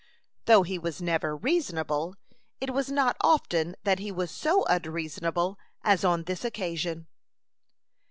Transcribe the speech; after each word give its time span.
Though 0.45 0.63
he 0.63 0.79
was 0.79 0.99
never 0.99 1.37
reasonable, 1.37 2.15
it 2.59 2.73
was 2.73 2.89
not 2.91 3.17
often 3.21 3.75
that 3.83 3.99
he 3.99 4.11
was 4.11 4.31
so 4.31 4.63
unreasonable 4.65 5.59
as 5.83 6.03
on 6.03 6.23
this 6.23 6.43
occasion. 6.43 7.05